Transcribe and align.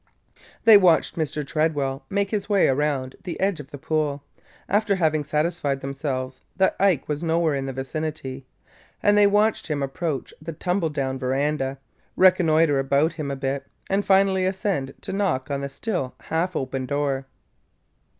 They 0.65 0.77
watched 0.77 1.15
Mr. 1.15 1.45
Tredwell 1.45 2.01
make 2.09 2.31
his 2.31 2.49
way 2.49 2.67
around 2.67 3.15
the 3.23 3.39
edge 3.39 3.59
of 3.59 3.69
the 3.69 3.77
pool, 3.77 4.23
after 4.67 4.95
having 4.95 5.23
satisfied 5.23 5.79
themselves 5.81 6.41
that 6.57 6.75
Ike 6.79 7.07
was 7.07 7.23
nowhere 7.23 7.53
in 7.53 7.67
the 7.67 7.73
vicinity. 7.73 8.47
And 9.03 9.15
they 9.15 9.27
watched 9.27 9.67
him 9.67 9.83
approach 9.83 10.33
the 10.41 10.53
tumble 10.53 10.89
down 10.89 11.19
veranda, 11.19 11.77
reconnoiter 12.15 12.79
about 12.79 13.13
him 13.13 13.29
a 13.29 13.35
bit, 13.35 13.67
and 13.91 14.03
finally 14.03 14.43
ascend 14.43 14.95
to 15.01 15.13
knock 15.13 15.51
on 15.51 15.61
the 15.61 15.69
still 15.69 16.15
half 16.21 16.55
open 16.55 16.87
door. 16.87 17.27